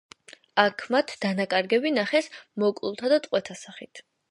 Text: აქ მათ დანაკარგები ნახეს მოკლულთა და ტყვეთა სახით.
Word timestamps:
აქ 0.63 0.79
მათ 0.95 1.13
დანაკარგები 1.25 1.93
ნახეს 1.99 2.31
მოკლულთა 2.65 3.15
და 3.17 3.23
ტყვეთა 3.29 3.61
სახით. 3.65 4.07